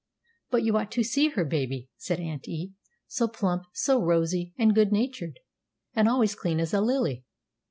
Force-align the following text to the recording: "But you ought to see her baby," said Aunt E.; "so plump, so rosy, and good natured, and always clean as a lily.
"But 0.49 0.63
you 0.63 0.75
ought 0.77 0.91
to 0.93 1.03
see 1.03 1.27
her 1.29 1.45
baby," 1.45 1.87
said 1.95 2.19
Aunt 2.19 2.47
E.; 2.47 2.73
"so 3.05 3.27
plump, 3.27 3.65
so 3.73 4.01
rosy, 4.01 4.51
and 4.57 4.73
good 4.73 4.91
natured, 4.91 5.39
and 5.93 6.09
always 6.09 6.33
clean 6.33 6.59
as 6.59 6.73
a 6.73 6.81
lily. 6.81 7.23